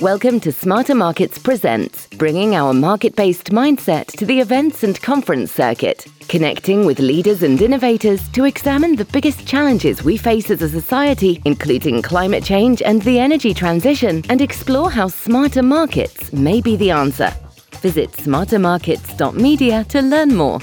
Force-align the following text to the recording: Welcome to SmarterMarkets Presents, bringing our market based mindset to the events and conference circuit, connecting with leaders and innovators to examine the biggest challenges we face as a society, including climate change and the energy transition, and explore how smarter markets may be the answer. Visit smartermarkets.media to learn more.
Welcome 0.00 0.40
to 0.40 0.48
SmarterMarkets 0.48 1.42
Presents, 1.42 2.06
bringing 2.06 2.54
our 2.54 2.72
market 2.72 3.14
based 3.16 3.50
mindset 3.50 4.06
to 4.16 4.24
the 4.24 4.40
events 4.40 4.82
and 4.82 4.98
conference 5.02 5.52
circuit, 5.52 6.06
connecting 6.26 6.86
with 6.86 7.00
leaders 7.00 7.42
and 7.42 7.60
innovators 7.60 8.26
to 8.30 8.46
examine 8.46 8.96
the 8.96 9.04
biggest 9.04 9.46
challenges 9.46 10.02
we 10.02 10.16
face 10.16 10.50
as 10.50 10.62
a 10.62 10.70
society, 10.70 11.42
including 11.44 12.00
climate 12.00 12.42
change 12.42 12.80
and 12.80 13.02
the 13.02 13.18
energy 13.18 13.52
transition, 13.52 14.24
and 14.30 14.40
explore 14.40 14.90
how 14.90 15.06
smarter 15.06 15.62
markets 15.62 16.32
may 16.32 16.62
be 16.62 16.76
the 16.76 16.90
answer. 16.90 17.30
Visit 17.82 18.10
smartermarkets.media 18.12 19.84
to 19.84 20.00
learn 20.00 20.34
more. 20.34 20.60